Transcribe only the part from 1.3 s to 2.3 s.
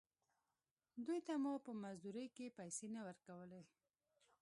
مو په مزدورۍ